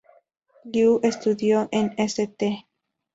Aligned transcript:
Liu 0.63 0.99
Estudió 1.03 1.69
en 1.71 1.93
St. 1.95 2.65